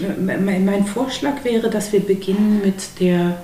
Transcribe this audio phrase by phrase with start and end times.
[0.00, 3.42] Mein Vorschlag wäre, dass wir beginnen mit der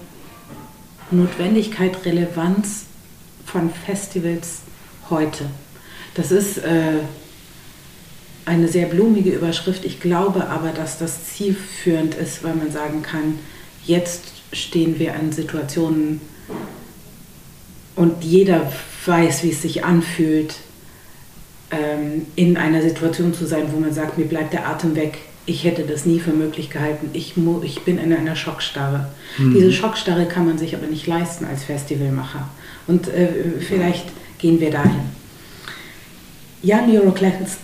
[1.11, 2.84] Notwendigkeit, Relevanz
[3.45, 4.60] von Festivals
[5.08, 5.47] heute.
[6.15, 7.00] Das ist äh,
[8.45, 9.84] eine sehr blumige Überschrift.
[9.84, 13.39] Ich glaube aber, dass das zielführend ist, weil man sagen kann,
[13.85, 16.21] jetzt stehen wir an Situationen
[17.96, 18.73] und jeder
[19.05, 20.55] weiß, wie es sich anfühlt,
[21.71, 25.19] ähm, in einer Situation zu sein, wo man sagt, mir bleibt der Atem weg.
[25.51, 27.11] Ich hätte das nie für möglich gehalten.
[27.12, 29.09] Ich, ich bin in einer Schockstarre.
[29.36, 29.54] Mhm.
[29.54, 32.48] Diese Schockstarre kann man sich aber nicht leisten als Festivalmacher.
[32.86, 34.04] Und äh, vielleicht
[34.38, 35.00] gehen wir dahin.
[36.62, 37.59] Young Euroclassic,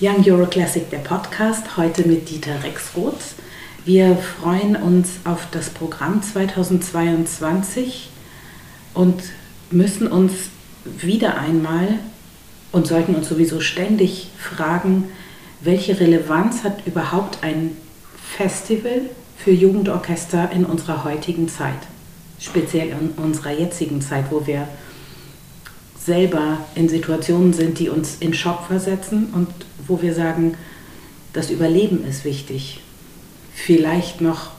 [0.00, 3.34] Young Euroclassic, der Podcast, heute mit Dieter Rexroth.
[3.84, 8.08] Wir freuen uns auf das Programm 2022
[8.94, 9.22] und
[9.70, 10.32] müssen uns
[10.86, 11.98] wieder einmal
[12.72, 15.04] und sollten uns sowieso ständig fragen,
[15.64, 17.76] welche Relevanz hat überhaupt ein
[18.36, 19.02] Festival
[19.36, 21.78] für Jugendorchester in unserer heutigen Zeit,
[22.38, 24.68] speziell in unserer jetzigen Zeit, wo wir
[25.98, 29.48] selber in Situationen sind, die uns in Schock versetzen und
[29.86, 30.56] wo wir sagen,
[31.32, 32.80] das Überleben ist wichtig.
[33.54, 34.50] Vielleicht noch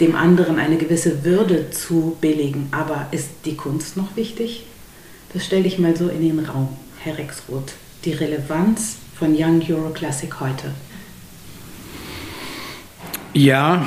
[0.00, 4.64] dem anderen eine gewisse Würde zu billigen, aber ist die Kunst noch wichtig?
[5.34, 6.68] Das stelle ich mal so in den Raum,
[7.00, 7.74] Herr Rexroth.
[8.04, 10.72] Die Relevanz von Young Euro Classic heute.
[13.34, 13.86] Ja,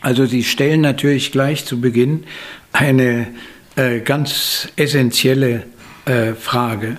[0.00, 2.24] also Sie stellen natürlich gleich zu Beginn
[2.72, 3.28] eine
[3.76, 5.64] äh, ganz essentielle
[6.04, 6.96] äh, Frage.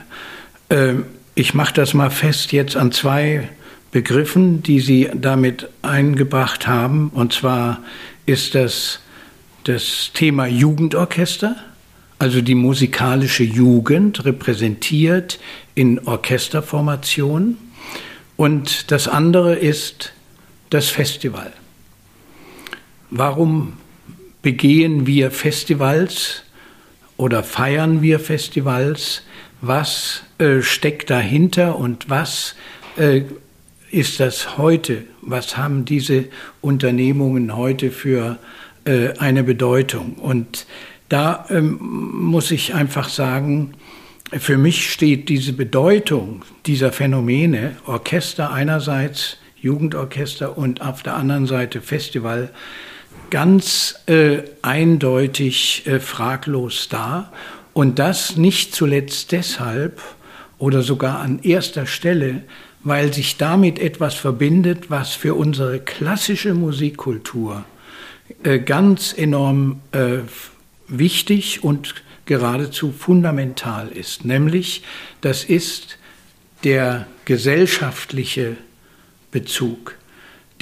[0.70, 0.94] Äh,
[1.36, 3.50] ich mache das mal fest jetzt an zwei
[3.92, 7.10] Begriffen, die Sie damit eingebracht haben.
[7.10, 7.84] Und zwar
[8.26, 9.00] ist das
[9.66, 11.56] das Thema Jugendorchester,
[12.26, 15.40] also die musikalische Jugend repräsentiert
[15.76, 17.56] in Orchesterformation.
[18.36, 20.12] Und das andere ist
[20.72, 21.54] das Festival.
[23.12, 23.74] Warum
[24.42, 26.42] begehen wir Festivals
[27.16, 29.22] oder feiern wir Festivals?
[29.62, 32.56] Was äh, steckt dahinter und was
[32.98, 33.22] äh,
[33.92, 35.04] ist das heute?
[35.22, 36.26] Was haben diese
[36.62, 38.40] Unternehmungen heute für
[38.86, 40.16] äh, eine Bedeutung?
[40.16, 40.66] Und
[41.10, 43.74] da ähm, muss ich einfach sagen,
[44.32, 51.82] für mich steht diese Bedeutung dieser Phänomene, Orchester einerseits, Jugendorchester und auf der anderen Seite
[51.82, 52.50] Festival,
[53.30, 57.32] ganz äh, eindeutig äh, fraglos da.
[57.74, 60.02] Und das nicht zuletzt deshalb
[60.58, 62.44] oder sogar an erster Stelle,
[62.84, 67.66] weil sich damit etwas verbindet, was für unsere klassische Musikkultur
[68.44, 70.20] äh, ganz enorm äh,
[70.88, 74.26] wichtig und geradezu fundamental ist.
[74.26, 74.84] Nämlich,
[75.22, 75.98] das ist
[76.64, 78.58] der gesellschaftliche
[79.32, 79.98] Bezug.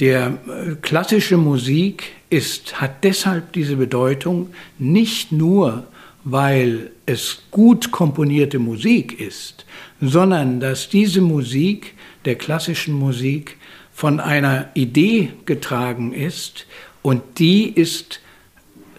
[0.00, 5.86] Der äh, klassische Musik ist, hat deshalb diese Bedeutung nicht nur,
[6.24, 9.66] weil es gut komponierte Musik ist,
[10.00, 13.58] sondern dass diese Musik der klassischen Musik
[13.92, 16.66] von einer Idee getragen ist
[17.02, 18.20] und die ist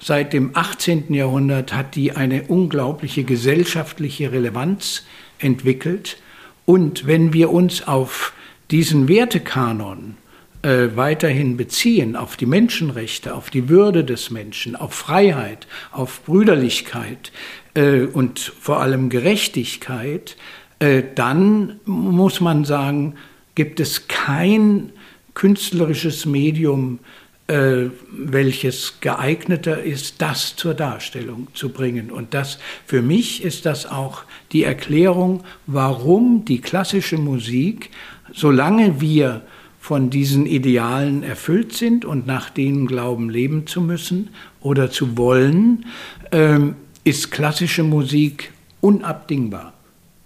[0.06, 1.12] seit dem 18.
[1.16, 5.04] Jahrhundert hat die eine unglaubliche gesellschaftliche Relevanz
[5.40, 6.18] entwickelt
[6.66, 8.34] und wenn wir uns auf
[8.70, 10.18] diesen Wertekanon
[10.62, 17.32] äh, weiterhin beziehen, auf die Menschenrechte, auf die Würde des Menschen, auf Freiheit, auf Brüderlichkeit
[17.74, 20.38] äh, und vor allem Gerechtigkeit,
[20.78, 23.16] äh, dann muss man sagen,
[23.56, 24.92] gibt es kein
[25.34, 27.00] künstlerisches Medium,
[27.48, 32.10] äh, welches geeigneter ist, das zur Darstellung zu bringen.
[32.10, 37.92] Und das für mich ist das auch die Erklärung, warum die klassische Musik,
[38.34, 39.44] solange wir
[39.80, 44.30] von diesen Idealen erfüllt sind und nach denen glauben, leben zu müssen
[44.60, 45.86] oder zu wollen,
[46.32, 46.60] äh,
[47.04, 48.52] ist klassische Musik
[48.82, 49.74] unabdingbar.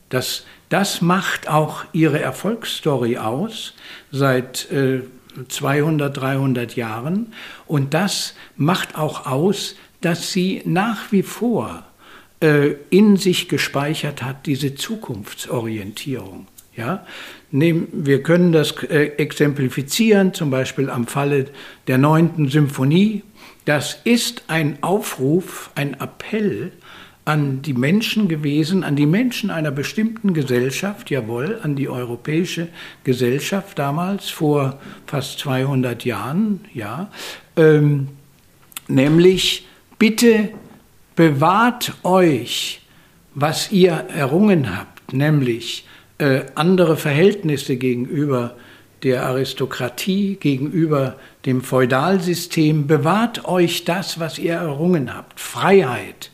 [0.07, 3.73] Das, das macht auch ihre Erfolgsstory aus
[4.11, 5.01] seit äh,
[5.47, 7.33] 200, 300 Jahren.
[7.67, 11.83] Und das macht auch aus, dass sie nach wie vor
[12.41, 16.47] äh, in sich gespeichert hat, diese Zukunftsorientierung.
[16.75, 17.05] Ja?
[17.51, 21.47] wir können das äh, exemplifizieren, zum Beispiel am Falle
[21.87, 23.23] der neunten Symphonie.
[23.65, 26.71] Das ist ein Aufruf, ein Appell
[27.25, 32.69] an die Menschen gewesen, an die Menschen einer bestimmten Gesellschaft, jawohl, an die europäische
[33.03, 37.11] Gesellschaft damals vor fast 200 Jahren, ja,
[37.55, 38.07] ähm,
[38.87, 39.67] nämlich
[39.99, 40.49] bitte
[41.15, 42.81] bewahrt euch,
[43.35, 45.85] was ihr errungen habt, nämlich
[46.17, 48.55] äh, andere Verhältnisse gegenüber
[49.03, 52.87] der Aristokratie, gegenüber dem Feudalsystem.
[52.87, 55.39] Bewahrt euch das, was ihr errungen habt.
[55.39, 56.31] Freiheit,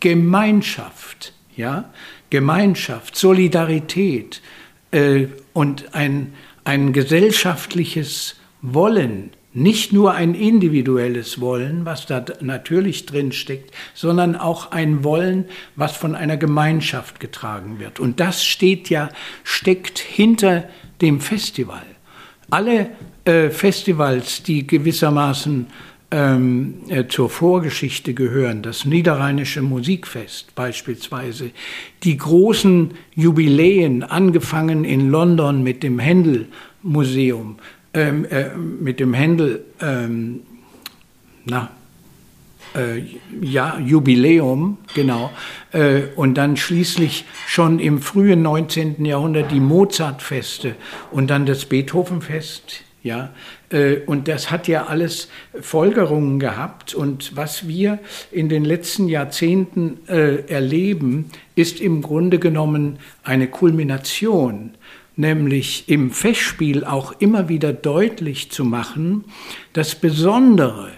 [0.00, 1.90] Gemeinschaft, ja,
[2.30, 4.42] Gemeinschaft, Solidarität
[4.90, 13.30] äh, und ein, ein gesellschaftliches Wollen, nicht nur ein individuelles Wollen, was da natürlich drin
[13.30, 15.44] steckt, sondern auch ein Wollen,
[15.76, 18.00] was von einer Gemeinschaft getragen wird.
[18.00, 19.10] Und das steht ja,
[19.44, 20.68] steckt hinter
[21.00, 21.84] dem Festival.
[22.50, 22.90] Alle
[23.24, 25.66] äh, Festivals, die gewissermaßen
[26.14, 31.50] ähm, äh, zur Vorgeschichte gehören, das Niederrheinische Musikfest beispielsweise,
[32.04, 36.46] die großen Jubiläen, angefangen in London mit dem Händel
[36.84, 37.56] Museum,
[37.94, 40.42] ähm, äh, mit dem Händel, ähm,
[41.46, 41.72] na,
[42.74, 43.02] äh,
[43.40, 45.30] ja, Jubiläum, genau,
[45.72, 49.04] äh, und dann schließlich schon im frühen 19.
[49.04, 50.74] Jahrhundert die Mozartfeste
[51.10, 53.30] und dann das Beethovenfest, ja,
[53.70, 55.28] äh, und das hat ja alles
[55.60, 56.94] Folgerungen gehabt.
[56.94, 57.98] Und was wir
[58.32, 64.74] in den letzten Jahrzehnten äh, erleben, ist im Grunde genommen eine Kulmination
[65.16, 69.24] nämlich im Festspiel auch immer wieder deutlich zu machen,
[69.72, 70.90] das Besondere,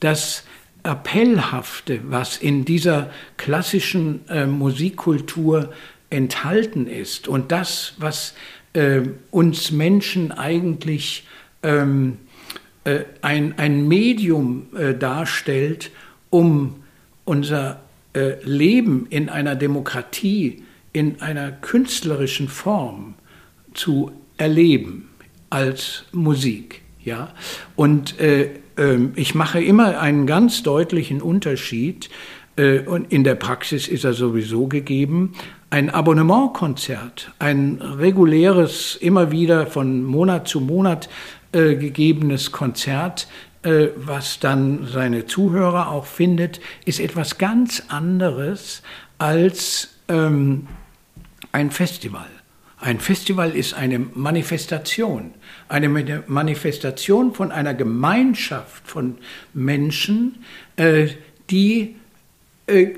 [0.00, 0.44] das
[0.82, 5.72] Appellhafte, was in dieser klassischen äh, Musikkultur
[6.10, 8.34] enthalten ist und das, was
[8.72, 11.26] äh, uns Menschen eigentlich
[11.62, 12.18] ähm,
[12.84, 15.90] äh, ein, ein Medium äh, darstellt,
[16.30, 16.82] um
[17.24, 17.80] unser
[18.14, 23.14] äh, Leben in einer Demokratie, in einer künstlerischen Form
[23.72, 25.08] zu erleben
[25.48, 26.82] als Musik.
[27.04, 27.32] Ja?
[27.76, 28.50] Und äh,
[29.16, 32.08] ich mache immer einen ganz deutlichen Unterschied,
[32.56, 35.32] äh, und in der Praxis ist er sowieso gegeben,
[35.70, 41.08] ein Abonnementkonzert, ein reguläres, immer wieder von Monat zu Monat
[41.52, 43.26] äh, gegebenes Konzert,
[43.62, 48.82] äh, was dann seine Zuhörer auch findet, ist etwas ganz anderes
[49.18, 50.66] als ähm,
[51.52, 52.26] ein Festival.
[52.82, 55.34] Ein Festival ist eine Manifestation,
[55.68, 55.88] eine
[56.26, 59.18] Manifestation von einer Gemeinschaft von
[59.54, 60.44] Menschen,
[60.74, 61.06] äh,
[61.48, 61.94] die
[62.66, 62.88] äh,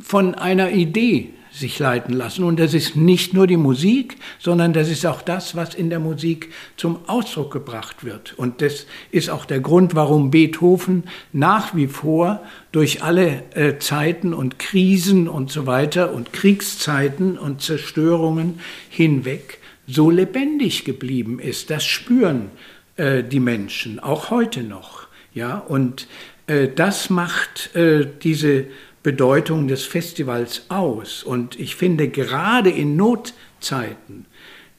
[0.00, 2.44] von einer Idee sich leiten lassen.
[2.44, 5.98] Und das ist nicht nur die Musik, sondern das ist auch das, was in der
[5.98, 8.38] Musik zum Ausdruck gebracht wird.
[8.38, 12.42] Und das ist auch der Grund, warum Beethoven nach wie vor
[12.72, 20.10] durch alle äh, Zeiten und Krisen und so weiter und Kriegszeiten und Zerstörungen hinweg so
[20.10, 21.70] lebendig geblieben ist.
[21.70, 22.50] Das spüren
[22.96, 25.08] äh, die Menschen, auch heute noch.
[25.32, 26.06] Ja, und
[26.46, 28.66] äh, das macht äh, diese
[29.02, 31.22] Bedeutung des Festivals aus.
[31.22, 34.26] Und ich finde, gerade in Notzeiten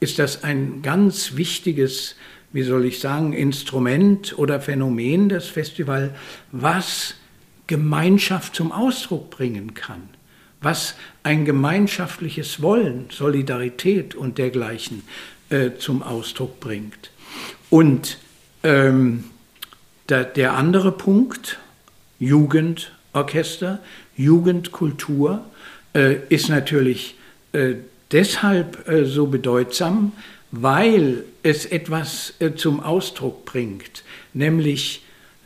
[0.00, 2.16] ist das ein ganz wichtiges,
[2.52, 6.12] wie soll ich sagen, Instrument oder Phänomen des Festivals,
[6.50, 7.14] was
[7.66, 10.08] Gemeinschaft zum Ausdruck bringen kann,
[10.60, 15.04] was ein gemeinschaftliches Wollen, Solidarität und dergleichen
[15.50, 17.10] äh, zum Ausdruck bringt.
[17.70, 18.18] Und
[18.62, 19.24] ähm,
[20.08, 21.58] der, der andere Punkt,
[22.18, 23.80] Jugendorchester,
[24.22, 25.44] Jugendkultur
[25.94, 27.16] äh, ist natürlich
[27.52, 27.74] äh,
[28.12, 30.12] deshalb äh, so bedeutsam,
[30.50, 34.04] weil es etwas äh, zum Ausdruck bringt,
[34.34, 35.02] nämlich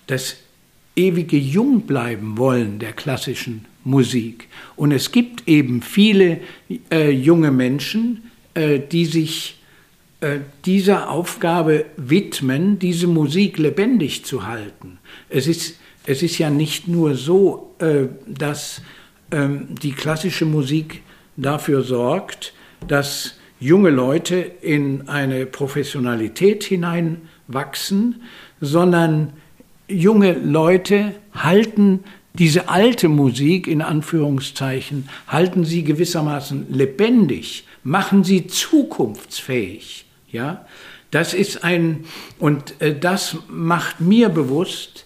[0.06, 0.36] das
[0.96, 4.48] ewige Jungbleiben wollen der klassischen Musik.
[4.74, 6.40] Und es gibt eben viele
[6.90, 9.52] äh, junge Menschen, äh, die sich
[10.64, 14.98] dieser Aufgabe widmen, diese Musik lebendig zu halten.
[15.28, 15.76] Es ist
[16.06, 18.80] es ist ja nicht nur so, äh, dass
[19.30, 21.02] ähm, die klassische Musik
[21.36, 22.54] dafür sorgt,
[22.86, 28.22] dass junge Leute in eine Professionalität hineinwachsen,
[28.60, 29.32] sondern
[29.88, 40.04] junge Leute halten diese alte Musik in Anführungszeichen, halten sie gewissermaßen lebendig, machen sie zukunftsfähig.
[40.30, 40.66] Ja,
[41.10, 42.04] das ist ein,
[42.38, 45.05] und äh, das macht mir bewusst,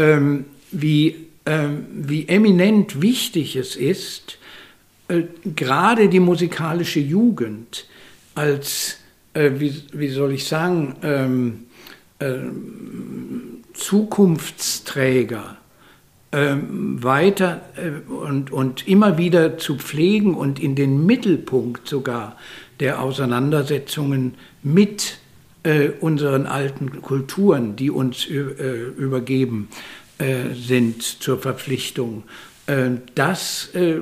[0.00, 4.38] ähm, wie, ähm, wie eminent wichtig es ist,
[5.08, 5.22] äh,
[5.54, 7.86] gerade die musikalische Jugend
[8.34, 8.98] als,
[9.34, 11.66] äh, wie, wie soll ich sagen, ähm,
[12.18, 12.38] äh,
[13.74, 15.58] Zukunftsträger
[16.32, 22.36] ähm, weiter äh, und, und immer wieder zu pflegen und in den Mittelpunkt sogar
[22.78, 25.18] der Auseinandersetzungen mit
[25.62, 29.68] äh, unseren alten Kulturen, die uns äh, übergeben
[30.18, 32.24] äh, sind zur Verpflichtung,
[32.66, 34.00] äh, das, äh,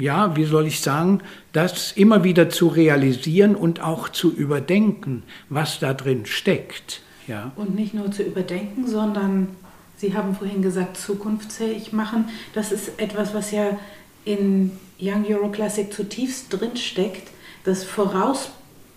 [0.00, 1.20] ja, wie soll ich sagen,
[1.52, 7.02] das immer wieder zu realisieren und auch zu überdenken, was da drin steckt.
[7.26, 7.52] Ja.
[7.56, 9.48] Und nicht nur zu überdenken, sondern
[9.96, 12.28] Sie haben vorhin gesagt, zukunftsfähig machen.
[12.52, 13.78] Das ist etwas, was ja
[14.24, 17.30] in Young Euro Classic zutiefst drinsteckt,
[17.64, 17.84] das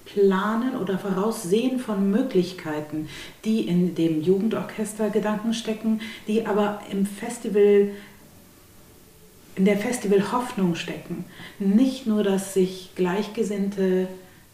[0.08, 3.10] Vorausplanen oder Voraussehen von Möglichkeiten,
[3.46, 7.92] die in dem Jugendorchester Gedanken stecken, die aber im Festival
[9.56, 11.26] in der Festival Hoffnung stecken.
[11.58, 14.08] Nicht nur, dass sich Gleichgesinnte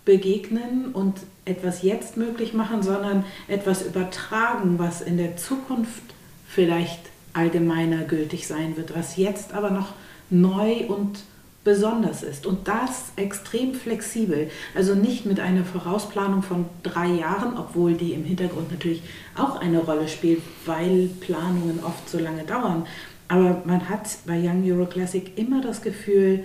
[0.06, 6.04] begegnen und etwas jetzt möglich machen, sondern etwas übertragen, was in der Zukunft
[6.48, 7.02] vielleicht
[7.34, 9.94] allgemeiner gültig sein wird, was jetzt aber noch
[10.30, 11.20] neu und
[11.64, 12.46] besonders ist.
[12.46, 14.50] Und das extrem flexibel.
[14.76, 19.02] Also nicht mit einer Vorausplanung von drei Jahren, obwohl die im Hintergrund natürlich
[19.36, 22.86] auch eine Rolle spielt, weil Planungen oft so lange dauern.
[23.28, 26.44] Aber man hat bei Young Euro Classic immer das Gefühl,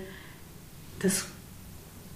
[1.01, 1.27] das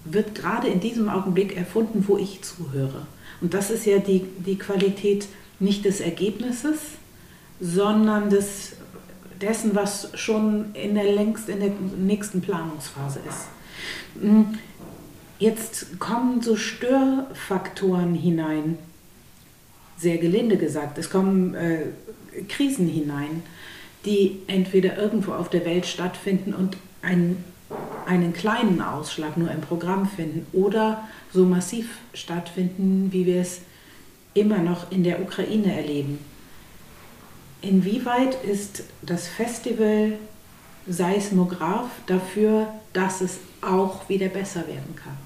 [0.05, 3.05] wird gerade in diesem Augenblick erfunden, wo ich zuhöre.
[3.41, 5.27] Und das ist ja die, die Qualität
[5.59, 6.79] nicht des Ergebnisses,
[7.59, 8.73] sondern des,
[9.43, 13.47] dessen, was schon in der längst in der nächsten Planungsphase ist.
[14.19, 14.57] Hm,
[15.39, 18.77] jetzt kommen so Störfaktoren hinein,
[19.97, 20.97] sehr gelinde gesagt.
[20.97, 21.85] Es kommen äh,
[22.47, 23.43] Krisen hinein,
[24.05, 27.43] die entweder irgendwo auf der Welt stattfinden und einen,
[28.05, 33.61] einen kleinen Ausschlag nur im Programm finden oder so massiv stattfinden, wie wir es
[34.33, 36.19] immer noch in der Ukraine erleben.
[37.63, 40.13] Inwieweit ist das Festival
[40.85, 45.17] Seismograph dafür, dass es auch wieder besser werden kann?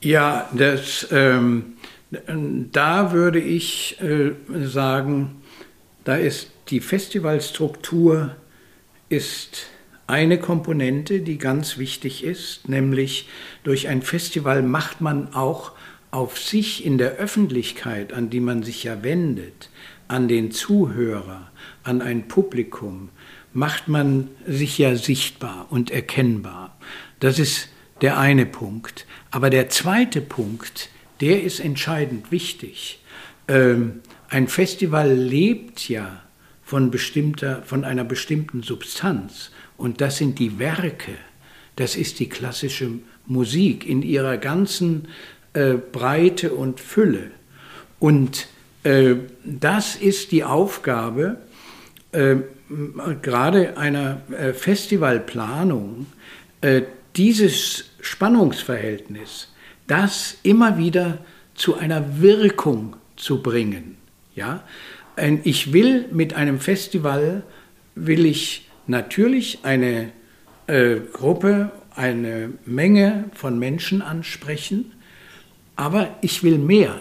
[0.00, 1.74] Ja, das, ähm,
[2.72, 4.32] da würde ich äh,
[4.66, 5.42] sagen,
[6.04, 8.34] da ist die Festivalstruktur
[9.10, 9.66] ist
[10.06, 13.28] eine Komponente, die ganz wichtig ist, nämlich
[13.62, 15.72] durch ein Festival macht man auch
[16.10, 19.70] auf sich in der Öffentlichkeit, an die man sich ja wendet,
[20.08, 21.50] an den Zuhörer,
[21.84, 23.10] an ein Publikum,
[23.52, 26.76] macht man sich ja sichtbar und erkennbar.
[27.20, 27.68] Das ist
[28.00, 29.06] der eine Punkt.
[29.30, 30.88] Aber der zweite Punkt,
[31.20, 33.00] der ist entscheidend wichtig.
[33.48, 36.22] Ähm, ein Festival lebt ja
[36.62, 41.12] von, bestimmter, von einer bestimmten Substanz und das sind die Werke.
[41.76, 42.90] Das ist die klassische
[43.26, 45.08] Musik in ihrer ganzen
[45.52, 47.32] äh, Breite und Fülle.
[47.98, 48.46] Und
[48.84, 51.38] äh, das ist die Aufgabe
[52.12, 52.36] äh,
[53.20, 54.20] gerade einer
[54.54, 56.06] Festivalplanung,
[57.16, 59.48] dieses Spannungsverhältnis,
[59.88, 61.18] das immer wieder
[61.56, 63.96] zu einer Wirkung zu bringen.
[64.36, 64.62] Ja?
[65.42, 67.42] Ich will mit einem Festival,
[67.96, 70.12] will ich natürlich eine
[71.12, 74.92] Gruppe, eine Menge von Menschen ansprechen,
[75.80, 77.00] aber ich will mehr.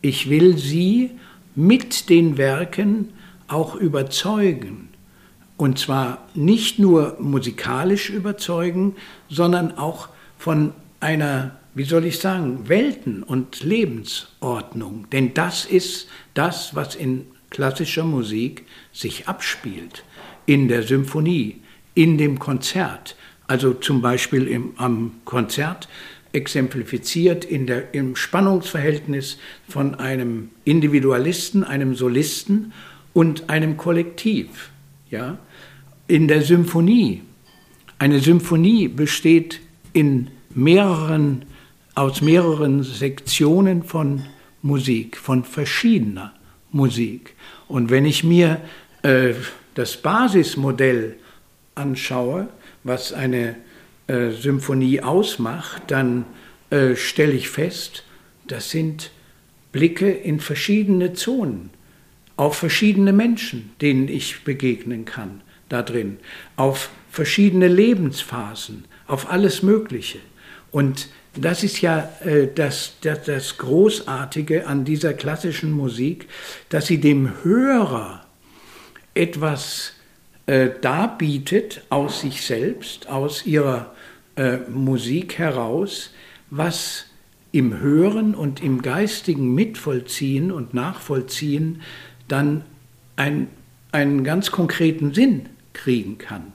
[0.00, 1.10] Ich will sie
[1.56, 3.08] mit den Werken
[3.48, 4.90] auch überzeugen.
[5.56, 8.94] Und zwar nicht nur musikalisch überzeugen,
[9.28, 15.08] sondern auch von einer, wie soll ich sagen, Welten- und Lebensordnung.
[15.10, 20.04] Denn das ist das, was in klassischer Musik sich abspielt.
[20.46, 21.60] In der Symphonie,
[21.96, 23.16] in dem Konzert.
[23.48, 25.88] Also zum Beispiel im, am Konzert
[26.32, 32.72] exemplifiziert in der, im Spannungsverhältnis von einem Individualisten, einem Solisten
[33.12, 34.70] und einem Kollektiv.
[35.10, 35.38] Ja?
[36.06, 37.22] In der Symphonie.
[37.98, 39.60] Eine Symphonie besteht
[39.92, 41.44] in mehreren,
[41.94, 44.22] aus mehreren Sektionen von
[44.62, 46.32] Musik, von verschiedener
[46.70, 47.34] Musik.
[47.68, 48.60] Und wenn ich mir
[49.02, 49.34] äh,
[49.74, 51.16] das Basismodell
[51.74, 52.48] anschaue,
[52.84, 53.56] was eine
[54.06, 56.24] äh, Symphonie ausmacht, dann
[56.70, 58.04] äh, stelle ich fest,
[58.46, 59.10] das sind
[59.72, 61.70] Blicke in verschiedene Zonen,
[62.36, 66.18] auf verschiedene Menschen, denen ich begegnen kann da drin,
[66.56, 70.18] auf verschiedene Lebensphasen, auf alles Mögliche.
[70.70, 76.28] Und das ist ja äh, das, das, das Großartige an dieser klassischen Musik,
[76.68, 78.26] dass sie dem Hörer
[79.14, 79.94] etwas
[80.46, 83.92] äh, darbietet aus sich selbst, aus ihrer
[84.36, 86.10] äh, Musik heraus,
[86.50, 87.06] was
[87.52, 91.82] im Hören und im geistigen Mitvollziehen und Nachvollziehen
[92.26, 92.64] dann
[93.14, 93.48] ein,
[93.92, 96.52] einen ganz konkreten Sinn kriegen kann.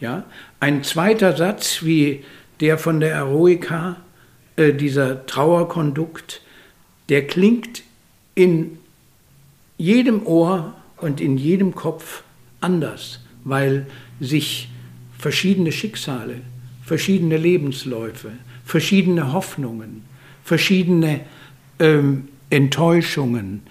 [0.00, 0.24] Ja?
[0.58, 2.24] Ein zweiter Satz wie
[2.60, 3.96] der von der Eroica,
[4.56, 6.42] äh, dieser Trauerkondukt,
[7.08, 7.84] der klingt
[8.34, 8.78] in
[9.78, 12.22] jedem Ohr und in jedem Kopf
[12.60, 13.86] anders weil
[14.20, 14.68] sich
[15.18, 16.36] verschiedene Schicksale,
[16.82, 18.32] verschiedene Lebensläufe,
[18.64, 20.02] verschiedene Hoffnungen,
[20.44, 21.20] verschiedene
[21.78, 23.62] ähm, Enttäuschungen,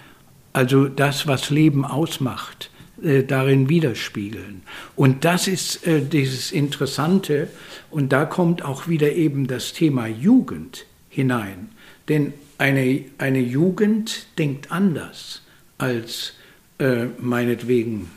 [0.54, 2.70] also das, was Leben ausmacht,
[3.04, 4.62] äh, darin widerspiegeln.
[4.96, 7.48] Und das ist äh, dieses Interessante,
[7.92, 11.70] und da kommt auch wieder eben das Thema Jugend hinein.
[12.08, 15.42] Denn eine, eine Jugend denkt anders
[15.78, 16.34] als
[16.80, 18.10] äh, meinetwegen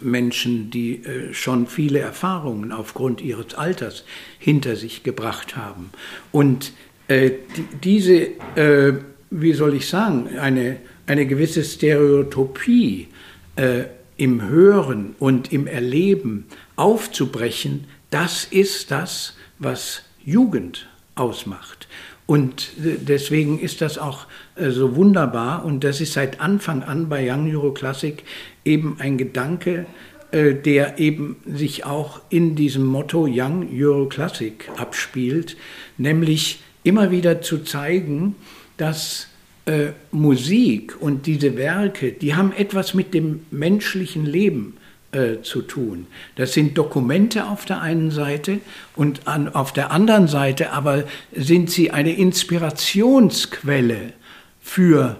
[0.00, 4.04] Menschen, die äh, schon viele Erfahrungen aufgrund ihres Alters
[4.38, 5.90] hinter sich gebracht haben.
[6.32, 6.72] Und
[7.08, 8.14] äh, die, diese,
[8.56, 8.94] äh,
[9.30, 13.08] wie soll ich sagen, eine, eine gewisse Stereotypie
[13.56, 13.84] äh,
[14.16, 21.88] im Hören und im Erleben aufzubrechen, das ist das, was Jugend ausmacht.
[22.30, 25.64] Und deswegen ist das auch äh, so wunderbar.
[25.64, 28.22] Und das ist seit Anfang an bei Young Euro Classic
[28.64, 29.86] eben ein Gedanke,
[30.30, 35.56] äh, der eben sich auch in diesem Motto Young Euro Classic abspielt,
[35.98, 38.36] nämlich immer wieder zu zeigen,
[38.76, 39.26] dass
[39.66, 44.76] äh, Musik und diese Werke, die haben etwas mit dem menschlichen Leben
[45.12, 46.06] äh, zu tun.
[46.36, 48.60] Das sind Dokumente auf der einen Seite
[48.94, 54.12] und an, auf der anderen Seite aber sind sie eine Inspirationsquelle
[54.60, 55.16] für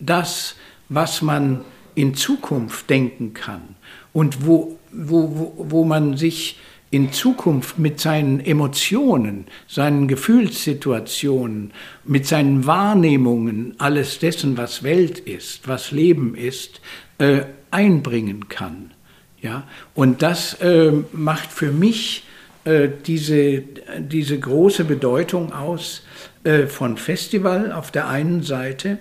[0.00, 0.56] das,
[0.88, 1.60] was man
[1.94, 3.76] in Zukunft denken kann
[4.12, 6.58] und wo, wo, wo, man sich
[6.90, 11.72] in Zukunft mit seinen Emotionen, seinen Gefühlssituationen,
[12.04, 16.80] mit seinen Wahrnehmungen, alles dessen, was Welt ist, was Leben ist,
[17.18, 18.92] äh, einbringen kann.
[19.40, 19.64] Ja?
[19.94, 22.24] Und das äh, macht für mich
[22.64, 23.62] äh, diese,
[23.98, 26.02] diese große Bedeutung aus
[26.44, 28.98] äh, von Festival auf der einen Seite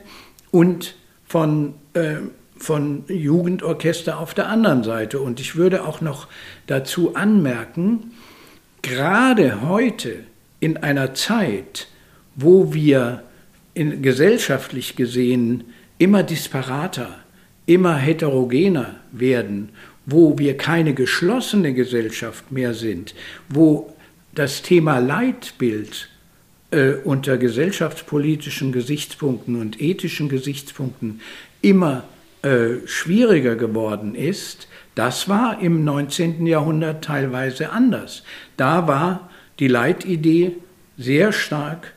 [0.52, 2.16] und von, äh,
[2.58, 5.20] von Jugendorchester auf der anderen Seite.
[5.20, 6.28] Und ich würde auch noch
[6.68, 8.12] dazu anmerken,
[8.82, 10.24] gerade heute
[10.60, 11.88] in einer Zeit,
[12.36, 13.24] wo wir
[13.74, 15.66] in, gesellschaftlich gesehen
[15.98, 17.10] immer disparater,
[17.66, 19.70] immer heterogener werden
[20.08, 23.14] wo wir keine geschlossene Gesellschaft mehr sind,
[23.50, 23.94] wo
[24.34, 26.10] das Thema Leitbild
[26.72, 31.20] äh, unter gesellschaftspolitischen Gesichtspunkten und ethischen Gesichtspunkten
[31.62, 32.06] immer
[32.42, 36.48] äh, schwieriger geworden ist, das war im 19.
[36.48, 38.24] Jahrhundert teilweise anders.
[38.56, 40.56] Da war die Leitidee
[40.98, 41.94] sehr stark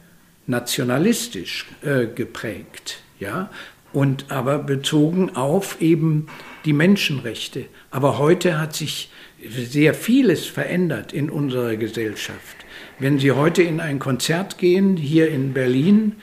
[0.49, 3.51] nationalistisch äh, geprägt, ja,
[3.93, 6.27] und aber bezogen auf eben
[6.65, 7.67] die Menschenrechte.
[7.91, 9.11] Aber heute hat sich
[9.49, 12.57] sehr vieles verändert in unserer Gesellschaft.
[12.99, 16.17] Wenn Sie heute in ein Konzert gehen, hier in Berlin,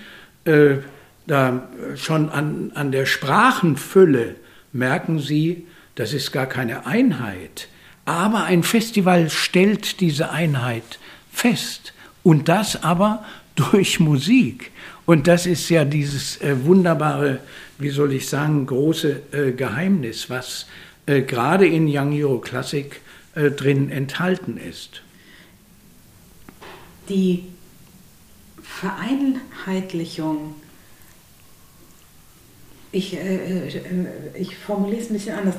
[0.45, 0.77] äh,
[1.25, 4.35] da schon an, an der Sprachenfülle
[4.71, 7.67] merken Sie, das ist gar keine Einheit.
[8.05, 10.99] Aber ein Festival stellt diese Einheit
[11.31, 11.93] fest.
[12.23, 13.25] Und das aber
[13.57, 14.71] durch Musik.
[15.05, 17.39] Und das ist ja dieses äh, wunderbare,
[17.77, 20.67] wie soll ich sagen, große äh, Geheimnis, was
[21.05, 22.99] äh, gerade in Young Euro Classic
[23.35, 25.01] äh, drin enthalten ist.
[27.09, 27.45] Die
[28.61, 30.55] Vereinheitlichung,
[32.91, 33.71] ich, äh, äh,
[34.37, 35.55] ich formuliere es ein bisschen anders.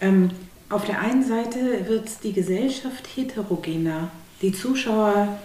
[0.00, 0.30] Ähm,
[0.68, 4.10] auf der einen Seite wird die Gesellschaft heterogener,
[4.42, 5.38] die Zuschauer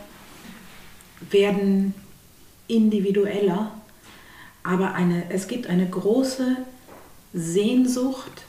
[1.30, 1.94] werden
[2.68, 3.72] individueller,
[4.64, 6.58] aber eine, es gibt eine große
[7.34, 8.44] Sehnsucht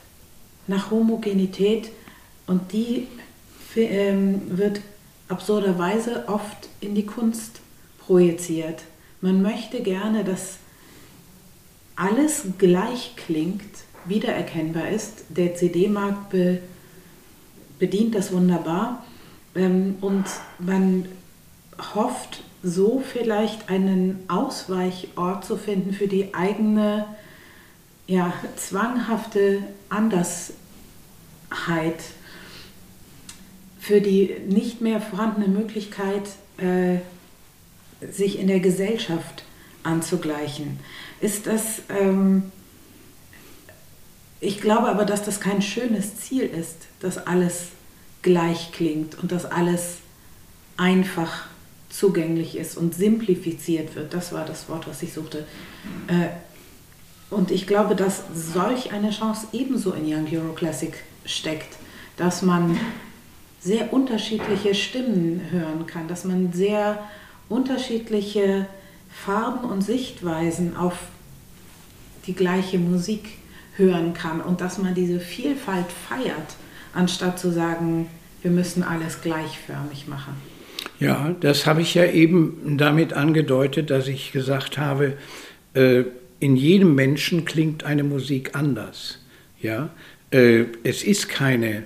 [0.67, 1.91] nach Homogenität
[2.47, 3.07] und die
[3.75, 4.81] ähm, wird
[5.27, 7.61] absurderweise oft in die Kunst
[7.99, 8.83] projiziert.
[9.21, 10.57] Man möchte gerne, dass
[11.95, 13.63] alles gleich klingt,
[14.05, 15.25] wiedererkennbar ist.
[15.29, 16.59] Der CD-Markt be
[17.79, 19.03] bedient das wunderbar
[19.55, 20.25] ähm, und
[20.59, 21.05] man
[21.95, 27.05] hofft so vielleicht einen Ausweichort zu finden für die eigene
[28.07, 30.53] ja, zwanghafte Andersheit,
[33.79, 36.23] für die nicht mehr vorhandene Möglichkeit,
[36.57, 36.99] äh,
[38.09, 39.43] sich in der Gesellschaft
[39.83, 40.79] anzugleichen.
[41.19, 42.51] Ist das, ähm,
[44.39, 47.67] ich glaube aber, dass das kein schönes Ziel ist, dass alles
[48.21, 49.97] gleich klingt und dass alles
[50.77, 51.47] einfach
[51.93, 54.13] zugänglich ist und simplifiziert wird.
[54.13, 55.45] Das war das Wort, was ich suchte.
[56.07, 56.29] Äh,
[57.29, 60.93] und ich glaube, dass solch eine Chance ebenso in Young Euro Classic
[61.25, 61.77] steckt,
[62.17, 62.79] dass man
[63.59, 66.99] sehr unterschiedliche Stimmen hören kann, dass man sehr
[67.49, 68.67] unterschiedliche
[69.09, 70.97] Farben und Sichtweisen auf
[72.25, 73.37] die gleiche Musik
[73.75, 76.55] hören kann und dass man diese Vielfalt feiert
[76.93, 78.09] anstatt zu sagen,
[78.41, 80.52] wir müssen alles gleichförmig machen.
[80.99, 85.13] Ja, das habe ich ja eben damit angedeutet, dass ich gesagt habe,
[85.73, 86.03] äh,
[86.39, 89.19] in jedem Menschen klingt eine Musik anders.
[89.61, 89.89] Ja,
[90.31, 91.83] äh, es ist keine,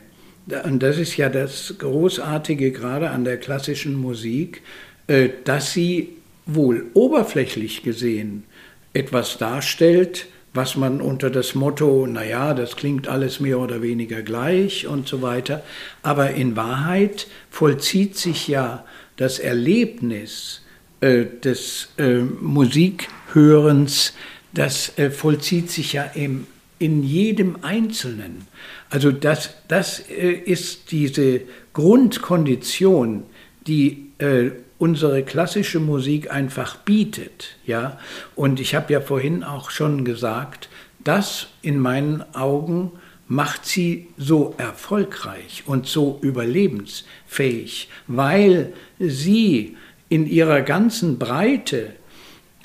[0.64, 4.62] und das ist ja das Großartige gerade an der klassischen Musik,
[5.08, 6.10] äh, dass sie
[6.46, 8.44] wohl oberflächlich gesehen
[8.94, 14.88] etwas darstellt, was man unter das Motto, naja, das klingt alles mehr oder weniger gleich
[14.88, 15.64] und so weiter,
[16.04, 18.84] aber in Wahrheit vollzieht sich ja
[19.16, 20.64] das Erlebnis
[21.00, 24.14] äh, des äh, Musikhörens,
[24.54, 26.48] das äh, vollzieht sich ja im,
[26.80, 28.48] in jedem Einzelnen.
[28.90, 31.42] Also das, das äh, ist diese
[31.74, 33.24] Grundkondition,
[33.68, 38.00] die äh, unsere klassische Musik einfach bietet, ja.
[38.36, 40.70] Und ich habe ja vorhin auch schon gesagt,
[41.04, 42.92] das in meinen Augen
[43.28, 49.76] macht sie so erfolgreich und so überlebensfähig, weil sie
[50.10, 51.94] in ihrer ganzen Breite,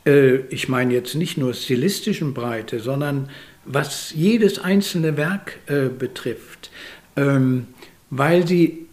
[0.07, 3.29] äh, ich meine jetzt nicht nur stilistischen Breite, sondern
[3.65, 6.71] was jedes einzelne Werk äh, betrifft,
[7.17, 7.69] ähm,
[8.11, 8.87] weil sie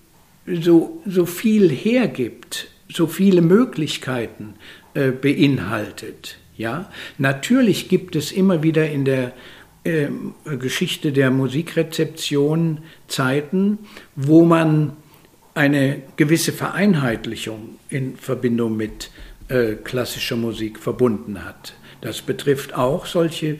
[0.47, 4.55] so, so viel hergibt so viele Möglichkeiten
[4.93, 6.37] äh, beinhaltet.
[6.57, 9.33] Ja, natürlich gibt es immer wieder in der
[9.83, 10.07] äh,
[10.57, 13.77] Geschichte der Musikrezeption Zeiten,
[14.15, 14.93] wo man
[15.53, 19.11] eine gewisse Vereinheitlichung in Verbindung mit
[19.47, 21.75] äh, klassischer Musik verbunden hat.
[22.01, 23.59] Das betrifft auch solche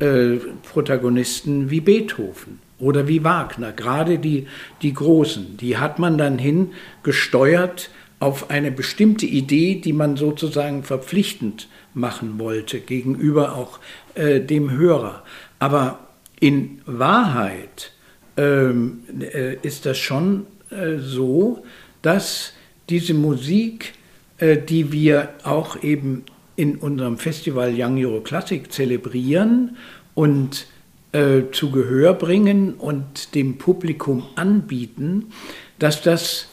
[0.00, 0.36] äh,
[0.72, 4.46] Protagonisten wie Beethoven oder wie Wagner, gerade die,
[4.82, 6.70] die Großen, die hat man dann hin
[7.02, 13.80] gesteuert auf eine bestimmte Idee, die man sozusagen verpflichtend machen wollte gegenüber auch
[14.14, 15.24] äh, dem Hörer.
[15.58, 15.98] Aber
[16.38, 17.92] in Wahrheit
[18.36, 21.64] ähm, äh, ist das schon äh, so,
[22.02, 22.52] dass
[22.90, 23.94] diese Musik,
[24.38, 26.24] äh, die wir auch eben
[26.56, 29.78] in unserem Festival Young Euro Classic zelebrieren
[30.14, 30.66] und
[31.12, 35.32] äh, zu Gehör bringen und dem Publikum anbieten,
[35.78, 36.49] dass das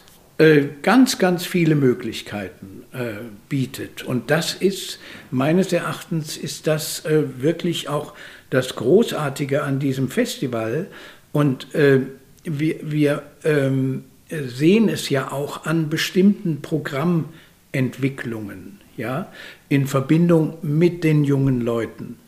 [0.84, 3.14] ganz, ganz viele Möglichkeiten äh,
[3.50, 4.04] bietet.
[4.04, 5.00] Und das ist,
[5.32, 8.14] meines Erachtens, ist das äh, wirklich auch
[8.50, 10.88] das Großartige an diesem Festival.
[11.32, 12.02] Und äh,
[12.44, 19.32] wir, wir ähm, sehen es ja auch an bestimmten Programmentwicklungen, ja,
[19.70, 22.20] in Verbindung mit den jungen Leuten.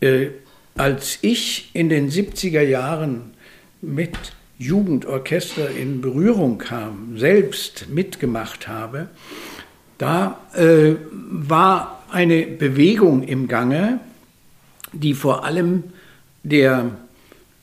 [0.00, 0.28] Äh,
[0.76, 3.32] als ich in den 70er Jahren
[3.80, 4.16] mit
[4.58, 9.08] Jugendorchester in Berührung kam, selbst mitgemacht habe,
[9.98, 14.00] da äh, war eine Bewegung im Gange,
[14.92, 15.84] die vor allem
[16.42, 16.90] der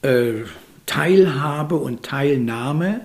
[0.02, 0.44] äh,
[0.86, 3.02] Teilhabe und Teilnahme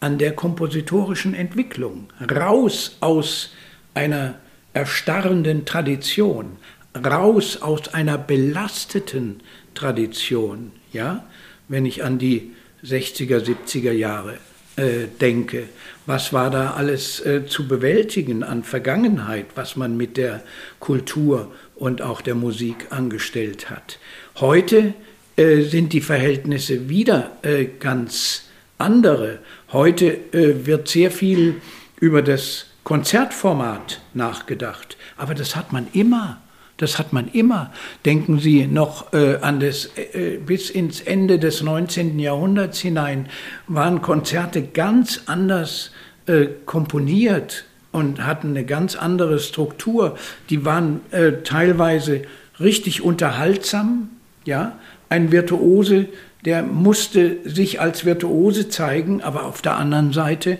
[0.00, 3.52] an der kompositorischen Entwicklung, raus aus
[3.94, 4.34] einer
[4.74, 6.56] erstarrenden Tradition,
[7.04, 9.40] raus aus einer belasteten
[9.74, 11.24] Tradition, ja,
[11.68, 12.52] wenn ich an die
[12.84, 14.34] 60er, 70er Jahre
[14.76, 15.64] äh, denke.
[16.06, 20.42] Was war da alles äh, zu bewältigen an Vergangenheit, was man mit der
[20.80, 23.98] Kultur und auch der Musik angestellt hat.
[24.36, 24.94] Heute
[25.36, 28.44] äh, sind die Verhältnisse wieder äh, ganz
[28.78, 29.40] andere.
[29.72, 31.60] Heute äh, wird sehr viel
[32.00, 36.40] über das Konzertformat nachgedacht, aber das hat man immer.
[36.76, 37.72] Das hat man immer.
[38.04, 42.18] Denken Sie noch äh, an das, äh, bis ins Ende des 19.
[42.18, 43.28] Jahrhunderts hinein
[43.68, 45.92] waren Konzerte ganz anders
[46.26, 50.16] äh, komponiert und hatten eine ganz andere Struktur.
[50.50, 52.22] Die waren äh, teilweise
[52.58, 54.08] richtig unterhaltsam.
[54.44, 54.76] Ja,
[55.08, 56.08] ein Virtuose,
[56.44, 60.58] der musste sich als Virtuose zeigen, aber auf der anderen Seite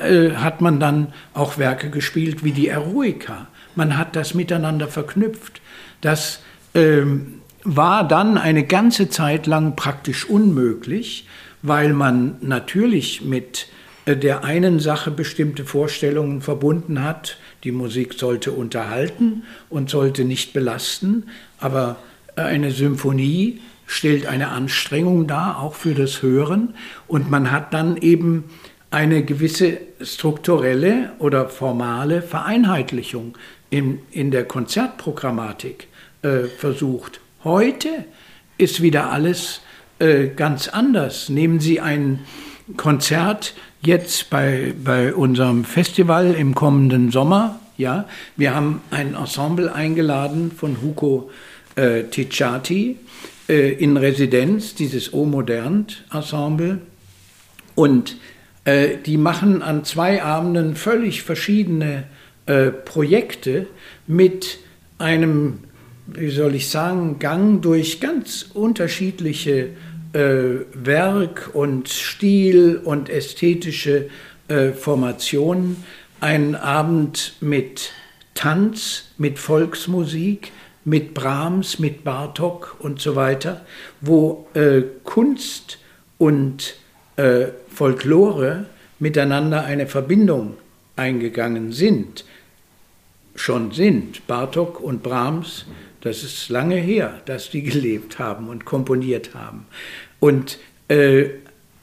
[0.00, 5.60] äh, hat man dann auch Werke gespielt wie die Eroica man hat das miteinander verknüpft.
[6.00, 6.40] Das
[6.74, 11.26] ähm, war dann eine ganze Zeit lang praktisch unmöglich,
[11.62, 13.68] weil man natürlich mit
[14.06, 17.38] äh, der einen Sache bestimmte Vorstellungen verbunden hat.
[17.64, 21.24] Die Musik sollte unterhalten und sollte nicht belasten,
[21.58, 21.96] aber
[22.36, 26.74] eine Symphonie stellt eine Anstrengung dar, auch für das Hören.
[27.06, 28.44] Und man hat dann eben
[28.90, 33.36] eine gewisse strukturelle oder formale Vereinheitlichung
[33.70, 35.88] in, in der Konzertprogrammatik
[36.22, 37.20] äh, versucht.
[37.44, 38.04] Heute
[38.58, 39.60] ist wieder alles
[39.98, 41.28] äh, ganz anders.
[41.28, 42.20] Nehmen Sie ein
[42.76, 47.60] Konzert jetzt bei, bei unserem Festival im kommenden Sommer.
[47.78, 51.30] Ja, wir haben ein Ensemble eingeladen von Hugo
[51.76, 52.96] äh, Ticciati
[53.48, 56.80] äh, in Residenz, dieses O Modernt Ensemble.
[57.74, 58.16] Und
[58.64, 62.04] äh, die machen an zwei Abenden völlig verschiedene
[62.46, 63.66] äh, Projekte
[64.06, 64.58] mit
[64.98, 65.58] einem,
[66.06, 69.70] wie soll ich sagen, Gang durch ganz unterschiedliche
[70.12, 74.08] äh, Werk und Stil und ästhetische
[74.48, 75.84] äh, Formationen.
[76.20, 77.90] Ein Abend mit
[78.34, 80.52] Tanz, mit Volksmusik,
[80.84, 83.66] mit Brahms, mit Bartok und so weiter,
[84.00, 85.78] wo äh, Kunst
[86.16, 86.76] und
[87.16, 88.66] äh, Folklore
[88.98, 90.54] miteinander eine Verbindung
[90.94, 92.24] eingegangen sind,
[93.36, 94.26] schon sind.
[94.26, 95.66] Bartok und Brahms,
[96.00, 99.66] das ist lange her, dass die gelebt haben und komponiert haben.
[100.20, 101.28] Und äh,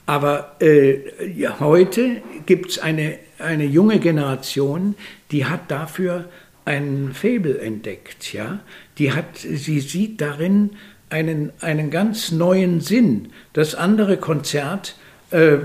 [0.06, 4.96] aber äh, ja, heute gibt es eine, eine junge Generation,
[5.32, 6.26] die hat dafür
[6.66, 8.34] ein Fabel entdeckt.
[8.34, 8.60] Ja?
[8.98, 10.72] Die hat, sie sieht darin
[11.10, 13.30] einen, einen ganz neuen Sinn.
[13.54, 14.96] Das andere Konzert
[15.32, 15.58] äh,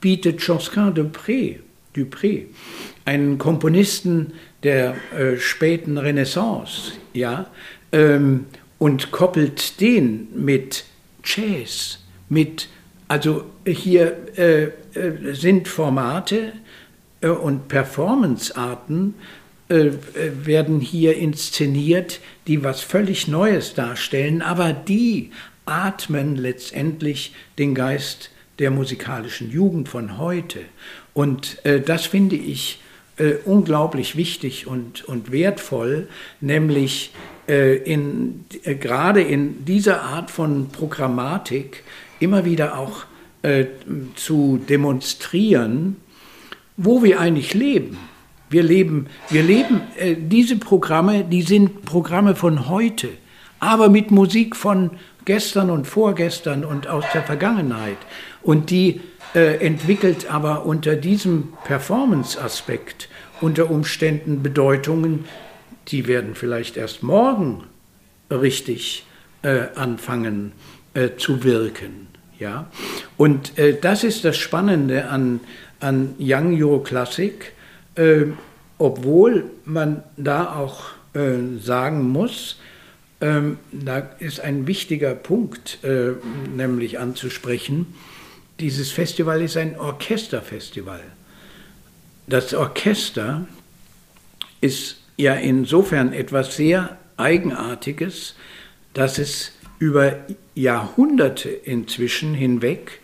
[0.00, 1.56] bietet Josquin Dupré,
[1.94, 2.46] Dupré,
[3.04, 7.46] einen Komponisten der äh, späten Renaissance, ja,
[7.92, 8.46] ähm,
[8.78, 10.84] und koppelt den mit
[11.24, 12.68] Jazz, mit,
[13.08, 16.52] also hier äh, äh sind Formate
[17.20, 19.14] äh, und Performancearten,
[19.68, 19.90] äh,
[20.44, 25.30] werden hier inszeniert, die was völlig Neues darstellen, aber die
[25.64, 30.60] atmen letztendlich den Geist der musikalischen Jugend von heute.
[31.14, 32.80] Und äh, das finde ich
[33.22, 36.08] äh, unglaublich wichtig und, und wertvoll,
[36.40, 37.12] nämlich
[37.48, 41.84] äh, in, äh, gerade in dieser Art von Programmatik
[42.18, 43.04] immer wieder auch
[43.42, 43.66] äh,
[44.16, 45.96] zu demonstrieren,
[46.76, 47.96] wo wir eigentlich leben.
[48.50, 53.08] Wir leben, wir leben äh, diese Programme, die sind Programme von heute,
[53.60, 54.90] aber mit Musik von
[55.26, 57.98] gestern und vorgestern und aus der Vergangenheit.
[58.42, 59.00] Und die
[59.34, 63.08] äh, entwickelt aber unter diesem Performance-Aspekt
[63.42, 65.24] unter Umständen Bedeutungen,
[65.88, 67.64] die werden vielleicht erst morgen
[68.30, 69.04] richtig
[69.42, 70.52] äh, anfangen
[70.94, 72.08] äh, zu wirken.
[72.38, 72.70] Ja?
[73.16, 75.40] Und äh, das ist das Spannende an,
[75.80, 77.52] an Young Euroclassic,
[77.96, 78.26] äh,
[78.78, 82.58] obwohl man da auch äh, sagen muss,
[83.20, 86.12] ähm, da ist ein wichtiger Punkt äh,
[86.56, 87.94] nämlich anzusprechen.
[88.58, 91.00] Dieses Festival ist ein Orchesterfestival.
[92.32, 93.46] Das Orchester
[94.62, 98.36] ist ja insofern etwas sehr Eigenartiges,
[98.94, 100.16] dass es über
[100.54, 103.00] Jahrhunderte inzwischen hinweg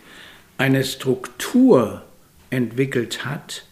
[0.57, 2.01] eine Struktur
[2.49, 3.65] entwickelt hat,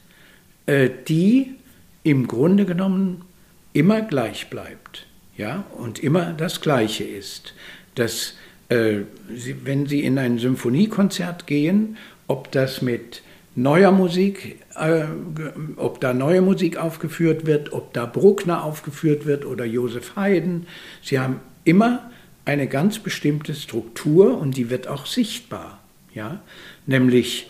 [0.67, 1.56] äh, die
[2.04, 3.26] im Grunde genommen
[3.74, 7.56] immer gleich bleibt ja, und immer das Gleiche ist.
[7.96, 8.36] Dass,
[8.70, 13.24] äh, wenn Sie in ein Symphoniekonzert gehen, ob das mit
[13.58, 15.04] neuer Musik, äh,
[15.76, 20.67] ob da neue Musik aufgeführt wird, ob da Bruckner aufgeführt wird oder Josef Haydn,
[21.02, 22.12] Sie haben immer
[22.46, 25.82] eine ganz bestimmte Struktur und die wird auch sichtbar.
[26.13, 26.41] Ja?
[26.86, 27.50] Nämlich,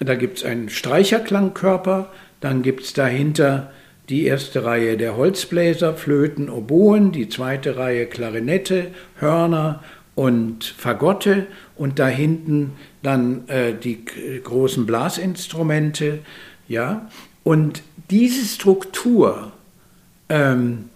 [0.00, 3.72] da gibt es einen Streicherklangkörper, dann gibt es dahinter
[4.08, 8.88] die erste Reihe der Holzbläser, Flöten, Oboen, die zweite Reihe Klarinette,
[9.18, 9.82] Hörner
[10.14, 11.46] und Fagotte
[11.76, 12.72] und da hinten
[13.02, 14.04] dann äh, die
[14.42, 16.20] großen Blasinstrumente,
[16.68, 17.10] ja.
[17.42, 19.52] Und diese Struktur,
[20.28, 20.88] ähm,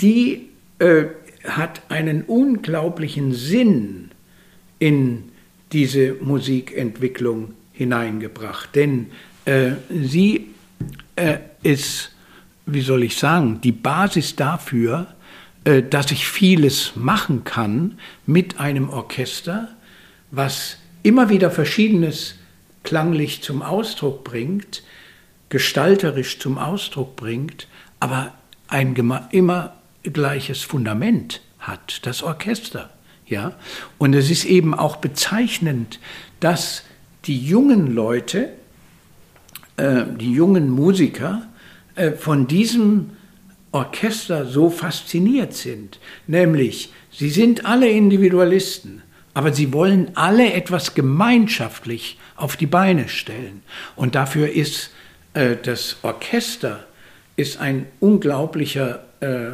[0.00, 1.06] die äh,
[1.44, 4.10] hat einen unglaublichen Sinn
[4.78, 5.24] in
[5.72, 9.06] diese Musikentwicklung hineingebracht, denn
[9.44, 10.48] äh, sie
[11.16, 12.12] äh, ist
[12.70, 15.06] wie soll ich sagen, die Basis dafür,
[15.64, 19.68] dass ich vieles machen kann mit einem Orchester,
[20.30, 22.36] was immer wieder Verschiedenes
[22.84, 24.82] klanglich zum Ausdruck bringt,
[25.48, 27.66] gestalterisch zum Ausdruck bringt,
[28.00, 28.32] aber
[28.68, 28.94] ein
[29.30, 32.90] immer gleiches Fundament hat, das Orchester.
[33.26, 33.52] Ja?
[33.98, 35.98] Und es ist eben auch bezeichnend,
[36.40, 36.84] dass
[37.24, 38.50] die jungen Leute,
[39.76, 41.42] äh, die jungen Musiker,
[41.94, 43.10] äh, von diesem
[43.72, 45.98] Orchester so fasziniert sind.
[46.26, 49.02] Nämlich, sie sind alle Individualisten,
[49.34, 53.62] aber sie wollen alle etwas gemeinschaftlich auf die Beine stellen.
[53.94, 54.90] Und dafür ist
[55.34, 56.86] äh, das Orchester
[57.36, 59.50] ist ein unglaublicher äh,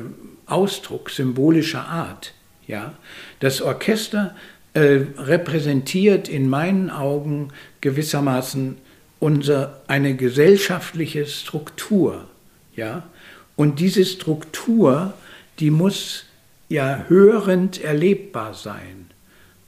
[0.46, 2.33] Ausdruck symbolischer Art.
[2.66, 2.94] Ja?
[3.40, 4.35] Das Orchester
[4.72, 7.50] äh, repräsentiert in meinen Augen
[7.81, 8.79] gewissermaßen
[9.20, 12.27] unser, eine gesellschaftliche Struktur.
[12.74, 13.05] Ja?
[13.57, 15.14] Und diese Struktur,
[15.59, 16.25] die muss
[16.69, 19.07] ja hörend erlebbar sein.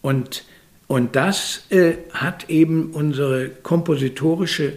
[0.03, 0.45] Und
[0.89, 4.75] Und das äh, hat eben unsere kompositorische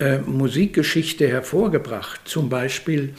[0.00, 2.20] äh, Musikgeschichte hervorgebracht.
[2.24, 3.14] Zum Beispiel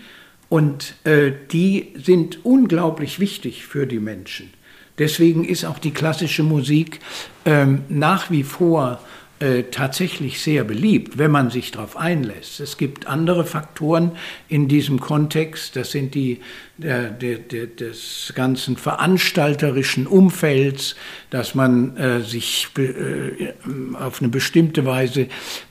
[0.50, 4.54] und äh, die sind unglaublich wichtig für die Menschen.
[5.00, 7.00] Deswegen ist auch die klassische Musik
[7.46, 9.00] ähm, nach wie vor
[9.42, 12.60] äh, tatsächlich sehr beliebt, wenn man sich darauf einlässt.
[12.60, 14.12] Es gibt andere Faktoren
[14.48, 16.40] in diesem Kontext, das sind die
[16.78, 20.96] der, der, der, des ganzen veranstalterischen Umfelds,
[21.30, 23.54] dass man äh, sich äh,
[23.94, 25.28] auf eine bestimmte Weise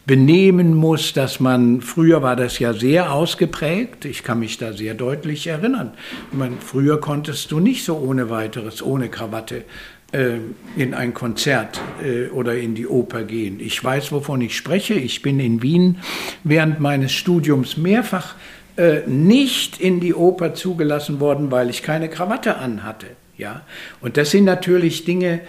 [0.06, 4.94] benehmen muss, dass man, früher war das ja sehr ausgeprägt, ich kann mich da sehr
[4.94, 5.92] deutlich erinnern,
[6.32, 9.64] meine, früher konntest du nicht so ohne weiteres, ohne Krawatte
[10.12, 13.60] in ein Konzert äh, oder in die Oper gehen.
[13.60, 14.94] Ich weiß, wovon ich spreche.
[14.94, 15.98] Ich bin in Wien
[16.42, 18.34] während meines Studiums mehrfach
[18.76, 23.06] äh, nicht in die Oper zugelassen worden, weil ich keine Krawatte anhatte.
[23.38, 23.62] Ja?
[24.00, 25.40] Und das sind natürlich Dinge,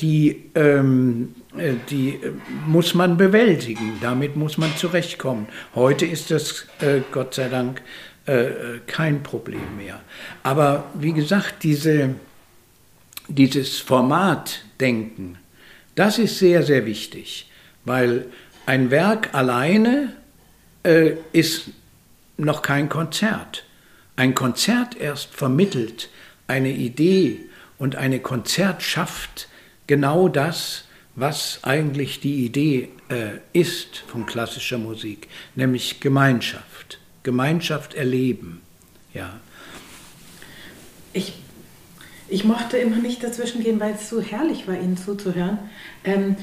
[0.00, 1.36] die, ähm,
[1.88, 2.18] die
[2.66, 3.98] muss man bewältigen.
[4.00, 5.46] Damit muss man zurechtkommen.
[5.76, 6.66] Heute ist das
[7.12, 7.80] Gott sei Dank
[8.88, 10.00] kein Problem mehr.
[10.42, 12.16] Aber wie gesagt, diese
[13.28, 15.38] dieses Formatdenken,
[15.94, 17.50] das ist sehr, sehr wichtig,
[17.84, 18.26] weil
[18.66, 20.12] ein Werk alleine
[20.84, 21.70] äh, ist
[22.36, 23.64] noch kein Konzert.
[24.16, 26.08] Ein Konzert erst vermittelt
[26.46, 27.40] eine Idee
[27.78, 29.48] und eine Konzert schafft
[29.86, 38.62] genau das, was eigentlich die Idee äh, ist von klassischer Musik, nämlich Gemeinschaft, Gemeinschaft erleben.
[39.12, 39.38] Ja.
[41.12, 41.34] Ich
[42.32, 45.58] ich mochte immer nicht dazwischen gehen, weil es so herrlich war, Ihnen zuzuhören.
[46.02, 46.36] Ähm,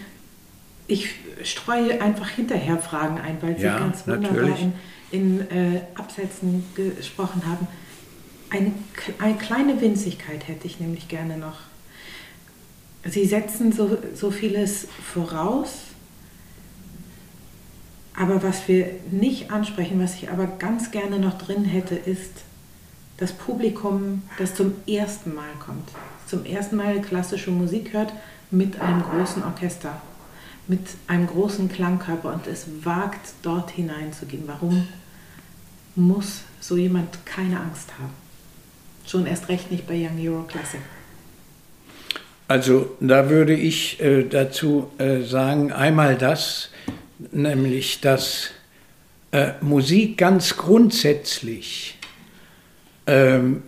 [0.87, 4.67] ich streue einfach hinterher Fragen ein, weil Sie ja, ganz wunderbar natürlich.
[5.11, 7.67] in, in äh, Absätzen gesprochen haben.
[8.51, 8.71] Eine,
[9.19, 11.57] eine kleine Winzigkeit hätte ich nämlich gerne noch.
[13.05, 15.71] Sie setzen so, so vieles voraus,
[18.15, 22.43] aber was wir nicht ansprechen, was ich aber ganz gerne noch drin hätte, ist,
[23.19, 25.89] das Publikum, das zum ersten Mal kommt,
[26.25, 28.13] zum ersten Mal klassische Musik hört
[28.49, 30.01] mit einem großen Orchester,
[30.67, 34.43] mit einem großen Klangkörper und es wagt, dort hineinzugehen.
[34.47, 34.87] Warum
[35.95, 38.13] muss so jemand keine Angst haben?
[39.05, 40.79] Schon erst recht nicht bei Young Euro Classic.
[42.47, 46.69] Also da würde ich äh, dazu äh, sagen, einmal das,
[47.31, 48.51] nämlich dass
[49.31, 51.98] äh, Musik ganz grundsätzlich
[53.09, 53.63] ähm,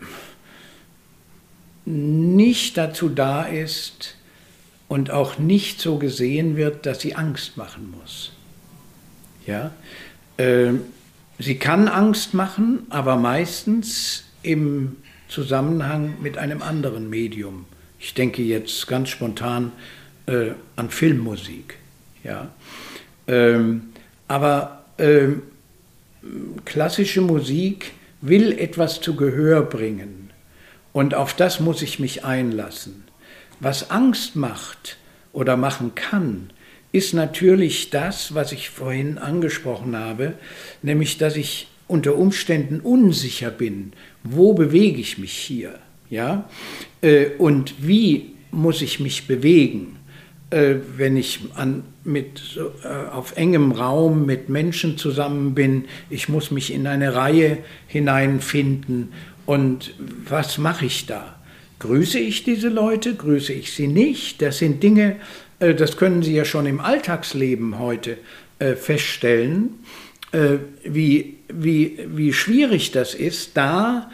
[1.85, 4.15] nicht dazu da ist
[4.87, 8.31] und auch nicht so gesehen wird, dass sie Angst machen muss.
[9.47, 9.71] Ja?
[10.37, 10.81] Ähm,
[11.39, 17.65] sie kann Angst machen, aber meistens im Zusammenhang mit einem anderen Medium.
[17.99, 19.71] Ich denke jetzt ganz spontan
[20.27, 21.77] äh, an Filmmusik.
[22.23, 22.49] Ja?
[23.27, 23.89] Ähm,
[24.27, 25.41] aber ähm,
[26.63, 30.31] klassische Musik will etwas zu Gehör bringen
[30.93, 33.03] und auf das muss ich mich einlassen.
[33.59, 34.97] Was Angst macht
[35.33, 36.51] oder machen kann,
[36.91, 40.33] ist natürlich das, was ich vorhin angesprochen habe,
[40.81, 45.79] nämlich dass ich unter Umständen unsicher bin, wo bewege ich mich hier,
[46.09, 46.49] ja,
[47.01, 49.97] äh, und wie muss ich mich bewegen.
[50.51, 56.51] Äh, wenn ich an, mit, äh, auf engem Raum mit Menschen zusammen bin, ich muss
[56.51, 59.13] mich in eine Reihe hineinfinden.
[59.45, 59.93] Und
[60.27, 61.39] was mache ich da?
[61.79, 63.15] Grüße ich diese Leute?
[63.15, 64.41] Grüße ich sie nicht?
[64.41, 65.15] Das sind Dinge,
[65.59, 68.17] äh, das können Sie ja schon im Alltagsleben heute
[68.75, 69.69] feststellen,
[70.83, 74.11] wie, wie, wie schwierig das ist, da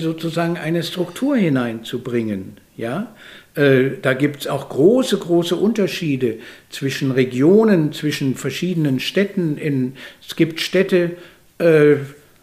[0.00, 2.56] sozusagen eine Struktur hineinzubringen.
[2.76, 3.14] Ja?
[3.54, 6.38] Äh, da gibt es auch große, große Unterschiede
[6.70, 9.56] zwischen Regionen, zwischen verschiedenen Städten.
[9.56, 9.94] In,
[10.26, 11.12] es gibt Städte,
[11.58, 11.96] äh,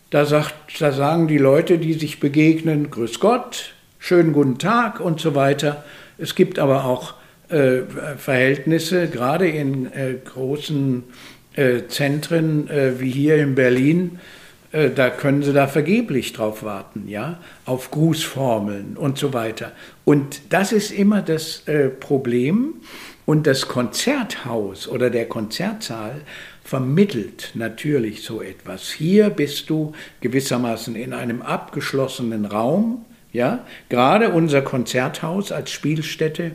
[0.10, 5.20] da, sagt, da sagen die Leute, die sich begegnen, Grüß Gott, schönen guten Tag und
[5.20, 5.84] so weiter.
[6.18, 7.16] Es gibt aber auch
[7.50, 7.82] äh,
[8.18, 11.04] Verhältnisse, gerade in äh, großen
[11.56, 14.20] äh, Zentren äh, wie hier in Berlin,
[14.72, 19.74] da können Sie da vergeblich drauf warten, ja, auf Grußformeln und so weiter.
[20.06, 22.76] Und das ist immer das äh, Problem.
[23.26, 26.22] Und das Konzerthaus oder der Konzertsaal
[26.64, 28.92] vermittelt natürlich so etwas.
[28.92, 36.52] Hier bist du gewissermaßen in einem abgeschlossenen Raum, ja, gerade unser Konzerthaus als Spielstätte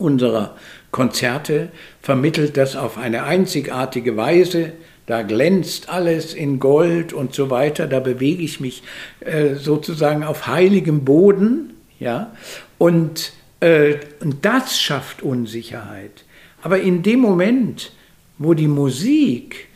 [0.00, 0.56] unserer
[0.90, 1.68] Konzerte
[2.00, 4.72] vermittelt das auf eine einzigartige Weise.
[5.10, 7.88] Da glänzt alles in Gold und so weiter.
[7.88, 8.84] Da bewege ich mich
[9.18, 12.32] äh, sozusagen auf heiligem Boden, ja.
[12.78, 16.24] Und, äh, und das schafft Unsicherheit.
[16.62, 17.90] Aber in dem Moment,
[18.38, 19.66] wo die Musik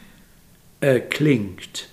[0.81, 1.89] äh, klingt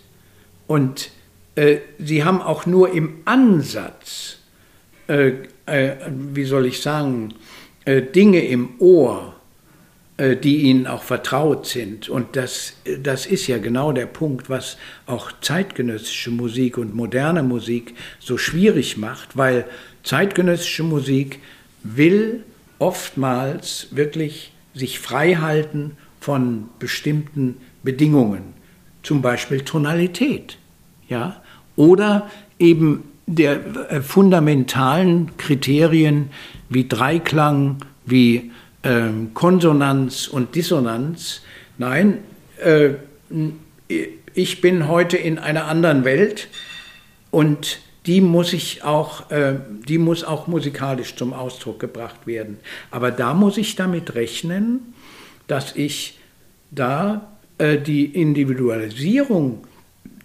[0.68, 1.10] und
[1.56, 4.38] äh, sie haben auch nur im Ansatz,
[5.08, 5.32] äh,
[5.66, 7.34] äh, wie soll ich sagen,
[7.88, 9.31] Dinge im Ohr,
[10.30, 12.10] die ihnen auch vertraut sind.
[12.10, 17.96] Und das, das ist ja genau der Punkt, was auch zeitgenössische Musik und moderne Musik
[18.20, 19.66] so schwierig macht, weil
[20.04, 21.40] zeitgenössische Musik
[21.84, 22.44] will
[22.80, 28.54] oftmals wirklich sich frei halten von bestimmten Bedingungen,
[29.04, 30.58] zum Beispiel Tonalität,
[31.08, 31.42] ja,
[31.76, 33.60] oder eben der
[33.90, 36.30] äh, fundamentalen Kriterien
[36.70, 38.52] wie Dreiklang, wie
[38.84, 41.42] äh, Konsonanz und Dissonanz.
[41.78, 42.20] Nein,
[42.64, 42.92] äh,
[44.34, 46.48] ich bin heute in einer anderen Welt
[47.30, 49.56] und die muss ich auch, äh,
[49.88, 52.58] die muss auch musikalisch zum Ausdruck gebracht werden.
[52.90, 54.94] Aber da muss ich damit rechnen,
[55.48, 56.18] dass ich
[56.72, 59.68] da äh, die Individualisierung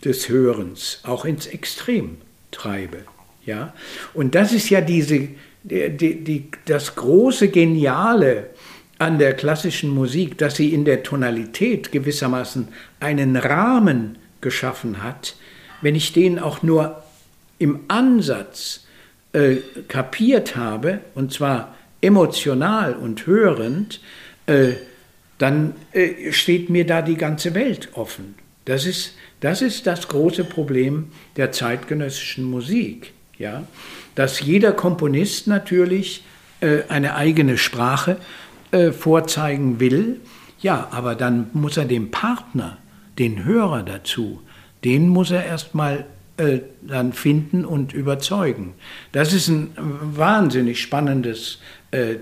[0.05, 2.17] des Hörens auch ins Extrem
[2.51, 2.99] treibe.
[3.45, 3.75] Ja?
[4.15, 5.29] Und das ist ja diese,
[5.69, 8.51] die, die, das große Geniale
[8.99, 12.69] an der klassischen Musik, dass sie in der Tonalität gewissermaßen
[13.01, 15.37] einen Rahmen geschaffen hat,
[15.83, 17.03] wenn ich den auch nur
[17.59, 18.87] im Ansatz
[19.33, 19.57] äh,
[19.89, 24.01] kapiert habe, und zwar emotional und hörend,
[24.47, 24.73] äh,
[25.39, 28.35] dann äh, steht mir da die ganze Welt offen.
[28.65, 33.65] Das ist, das ist das große Problem der zeitgenössischen Musik, ja?
[34.17, 36.25] Dass jeder Komponist natürlich
[36.61, 38.17] äh, eine eigene Sprache
[38.73, 40.21] äh, vorzeigen will,
[40.61, 42.79] ja, aber dann muss er dem Partner,
[43.19, 44.41] den Hörer dazu,
[44.85, 46.07] den muss er erstmal
[46.39, 48.73] äh, dann finden und überzeugen.
[49.13, 51.61] Das ist ein wahnsinnig spannendes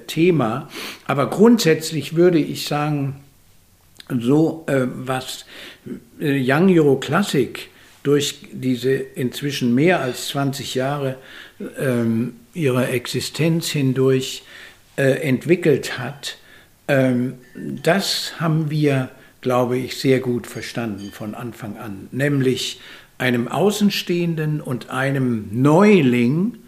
[0.07, 0.69] Thema,
[1.07, 3.17] aber grundsätzlich würde ich sagen,
[4.09, 5.47] so was
[6.21, 7.71] Young Euro Classic
[8.05, 11.17] durch diese inzwischen mehr als 20 Jahre
[11.79, 14.45] ähm, ihrer Existenz hindurch
[14.97, 16.37] äh, entwickelt hat,
[16.87, 19.09] ähm, das haben wir,
[19.41, 22.81] glaube ich, sehr gut verstanden von Anfang an, nämlich
[23.17, 26.59] einem Außenstehenden und einem Neuling,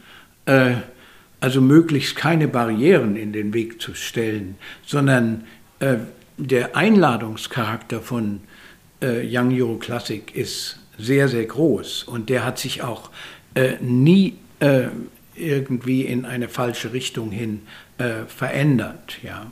[0.46, 0.76] äh,
[1.40, 4.56] also möglichst keine Barrieren in den Weg zu stellen,
[4.86, 5.44] sondern
[5.80, 5.96] äh,
[6.38, 8.40] der Einladungscharakter von
[9.02, 13.10] äh, Young Euro Classic ist sehr, sehr groß und der hat sich auch
[13.54, 14.88] äh, nie äh,
[15.34, 17.62] irgendwie in eine falsche Richtung hin
[17.98, 19.18] äh, verändert.
[19.22, 19.46] Ja.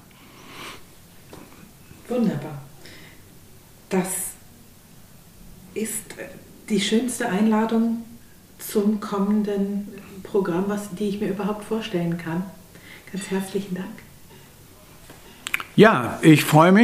[2.09, 2.63] Wunderbar.
[3.91, 4.09] Das
[5.75, 6.15] ist
[6.69, 8.05] die schönste Einladung
[8.59, 9.89] zum kommenden
[10.23, 12.45] Programm, was, die ich mir überhaupt vorstellen kann.
[13.13, 13.89] Ganz herzlichen Dank.
[15.77, 16.83] Ja, ich freue mich.